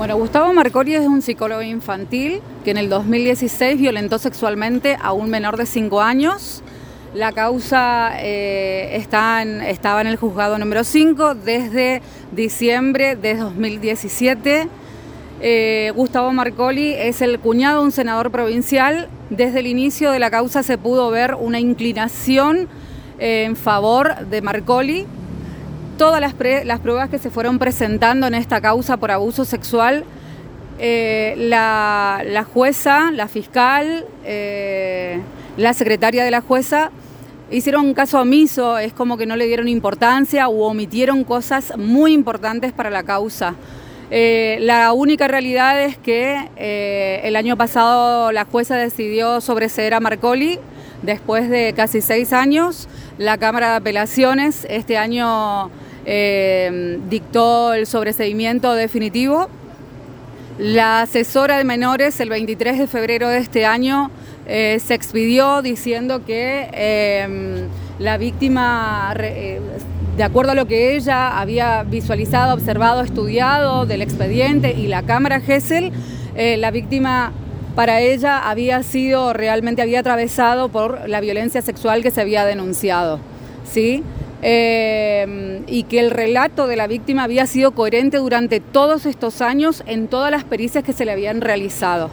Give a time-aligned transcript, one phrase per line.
[0.00, 5.28] Bueno, Gustavo Marcori es un psicólogo infantil que en el 2016 violentó sexualmente a un
[5.28, 6.62] menor de 5 años.
[7.12, 12.00] La causa eh, está estaba en el juzgado número 5 desde
[12.32, 14.68] diciembre de 2017.
[15.42, 19.10] Eh, Gustavo Marcoli es el cuñado de un senador provincial.
[19.28, 22.68] Desde el inicio de la causa se pudo ver una inclinación
[23.18, 25.06] eh, en favor de Marcoli
[26.00, 26.32] todas las,
[26.80, 30.04] pruebas que se fueron presentando en esta causa por abuso sexual,
[30.78, 35.20] eh, la, jueza, la fiscal, eh,
[35.58, 36.90] la secretaria de la jueza
[37.50, 42.72] hicieron caso omiso, es como que no le dieron importancia u omitieron cosas muy importantes
[42.72, 43.56] para la causa.
[44.10, 46.48] Eh, la única realidad es que
[47.22, 50.58] el año pasado la jueza decidió sobreseer a Marcoli
[51.02, 52.88] después de casi seis años.
[53.18, 55.70] La Cámara de Apelaciones este año
[56.04, 59.48] eh, dictó el sobreseimiento definitivo.
[60.58, 64.10] La asesora de menores el 23 de febrero de este año
[64.46, 69.60] eh, se expidió diciendo que em, la víctima, eh,
[70.16, 75.40] de acuerdo a lo que ella había visualizado, observado, estudiado del expediente y la cámara
[75.40, 75.92] GESEL,
[76.34, 77.32] la víctima
[77.74, 83.20] para ella había sido, realmente había atravesado por la violencia sexual que se había denunciado.
[83.70, 84.02] ¿sí?
[84.42, 89.82] Eh, y que el relato de la víctima había sido coherente durante todos estos años
[89.86, 92.10] en todas las pericias que se le habían realizado.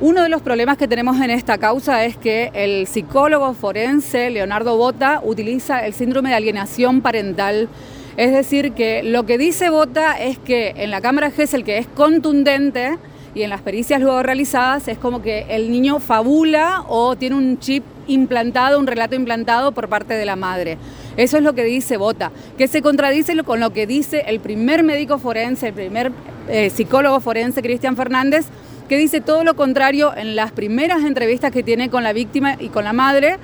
[0.00, 4.76] Uno de los problemas que tenemos en esta causa es que el psicólogo forense Leonardo
[4.76, 7.68] Bota utiliza el síndrome de alienación parental.
[8.16, 11.88] Es decir, que lo que dice Bota es que en la cámara GESEL, que es
[11.88, 12.96] contundente,
[13.34, 17.58] y en las pericias luego realizadas, es como que el niño fabula o tiene un
[17.58, 20.78] chip implantado, un relato implantado por parte de la madre.
[21.16, 24.82] Eso es lo que dice Bota, que se contradice con lo que dice el primer
[24.82, 26.12] médico forense, el primer
[26.48, 28.46] eh, psicólogo forense, Cristian Fernández,
[28.88, 32.68] que dice todo lo contrario en las primeras entrevistas que tiene con la víctima y
[32.68, 33.36] con la madre.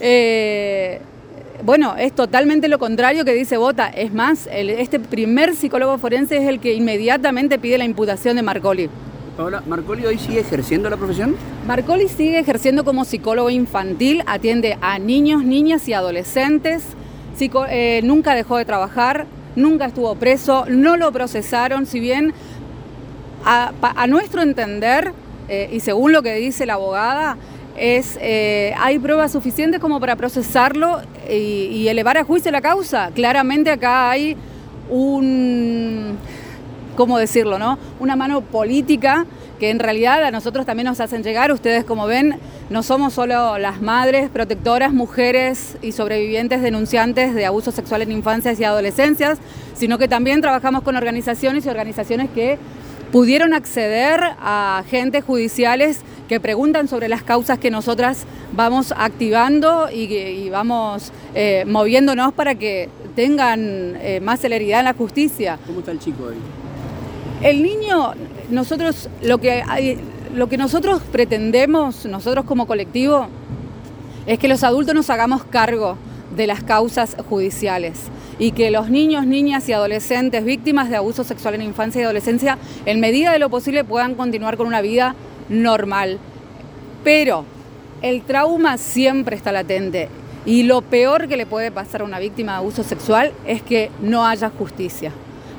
[0.00, 1.00] Eh,
[1.62, 3.88] bueno, es totalmente lo contrario que dice Bota.
[3.88, 8.90] Es más, este primer psicólogo forense es el que inmediatamente pide la imputación de Marcoli.
[9.40, 11.34] Ahora, ¿Marcoli hoy sigue ejerciendo la profesión?
[11.66, 16.84] Marcoli sigue ejerciendo como psicólogo infantil, atiende a niños, niñas y adolescentes
[17.70, 22.34] eh, nunca dejó de trabajar, nunca estuvo preso, no lo procesaron, si bien
[23.44, 23.72] a,
[24.08, 25.12] nuestro entender,
[25.48, 27.38] eh, y según lo que dice la abogada,
[27.78, 31.00] es, eh, hay pruebas suficientes como para procesarlo
[31.30, 33.10] y, y, elevar a juicio la causa.
[33.14, 34.36] Claramente acá hay
[34.90, 36.18] un,
[37.00, 37.78] ¿cómo decirlo, no?
[37.98, 39.24] Una mano política
[39.58, 41.50] que en realidad a nosotros también nos hacen llegar.
[41.50, 42.38] Ustedes, como ven,
[42.68, 48.60] no somos solo las madres, protectoras, mujeres y sobrevivientes denunciantes de abusos sexuales en infancias
[48.60, 49.38] y adolescencias,
[49.72, 52.58] sino que también trabajamos con organizaciones y organizaciones que
[53.12, 60.50] pudieron acceder a agentes judiciales que preguntan sobre las causas que nosotras vamos activando y,
[60.50, 65.58] vamos eh, moviéndonos para que tengan eh, más celeridad en la justicia.
[65.66, 66.69] ¿Cómo está el chico ahí?
[67.42, 68.12] El niño,
[68.50, 69.62] nosotros lo que
[70.34, 73.26] lo que nosotros pretendemos, nosotros como colectivo,
[74.26, 75.96] es que los adultos nos hagamos cargo
[76.36, 77.98] de las causas judiciales
[78.38, 82.58] y que los niños, niñas y adolescentes víctimas de abuso sexual en infancia y adolescencia,
[82.86, 85.14] en medida de lo posible, puedan continuar con una vida
[85.48, 86.18] normal.
[87.02, 87.44] Pero
[88.02, 90.08] el trauma siempre está latente
[90.46, 93.90] y lo peor que le puede pasar a una víctima de abuso sexual es que
[94.00, 95.12] no haya justicia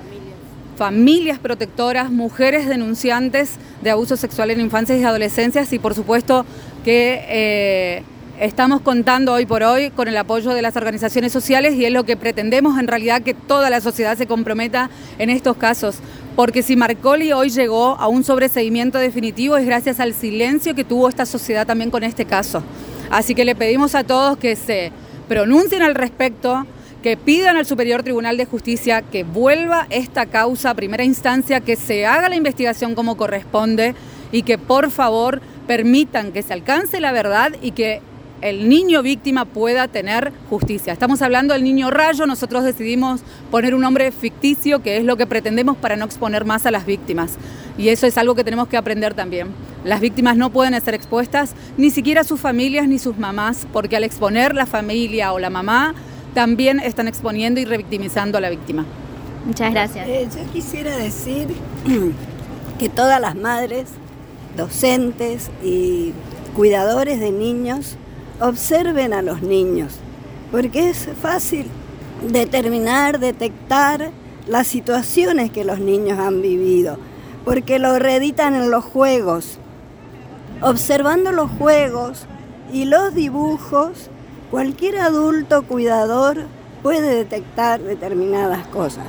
[0.77, 6.45] familias, protectoras, mujeres denunciantes de abuso sexual en infancias y adolescencias y por supuesto
[6.85, 8.03] que eh,
[8.41, 12.05] estamos contando hoy por hoy con el apoyo de las organizaciones sociales y es lo
[12.05, 15.97] que pretendemos en realidad que toda la sociedad se comprometa en estos casos.
[16.37, 21.09] Porque si Marcoli hoy llegó a un sobreseguimiento definitivo es gracias al silencio que tuvo
[21.09, 22.63] esta sociedad también con este caso.
[23.11, 24.91] Así que le pedimos a todos que se
[25.29, 26.67] pronuncien al respecto,
[27.05, 31.77] que pidan al Superior Tribunal de Justicia que vuelva esta causa a primera instancia, que
[31.77, 33.95] se haga la investigación como corresponde
[34.33, 38.01] y que por favor permitan que se alcance la verdad y que
[38.41, 40.95] el niño víctima pueda tener justicia.
[40.95, 45.27] Estamos hablando del niño rayo, nosotros decidimos poner un nombre ficticio, que es lo que
[45.27, 47.33] pretendemos para no exponer más a las víctimas.
[47.77, 49.49] Y eso es algo que tenemos que aprender también.
[49.85, 54.05] Las víctimas no pueden ser expuestas, ni siquiera sus familias ni sus mamás, porque al
[54.05, 55.95] exponer la familia o la mamá,
[56.35, 58.85] también están exponiendo y revictimizando a la víctima.
[59.47, 60.09] Muchas gracias.
[60.09, 61.49] Eh, yo quisiera decir
[62.79, 63.89] que todas las madres,
[64.57, 66.13] docentes y
[66.55, 67.97] cuidadores de niños
[68.41, 69.95] observen a los niños,
[70.51, 71.67] porque es fácil
[72.29, 74.11] determinar, detectar
[74.49, 76.99] las situaciones que los niños han vivido,
[77.45, 79.59] porque lo reeditan en los juegos.
[80.61, 82.27] Observando los juegos
[82.73, 84.11] y los dibujos,
[84.55, 86.47] cualquier adulto cuidador
[86.81, 89.07] puede detectar determinadas cosas.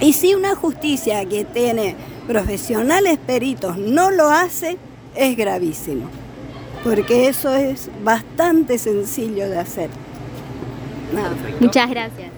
[0.00, 1.94] Y si una justicia que tiene
[2.26, 4.78] profesionales peritos no lo hace,
[5.14, 6.10] es gravísimo
[6.82, 9.90] porque eso es bastante sencillo de hacer.
[11.60, 12.33] Muchas gracias.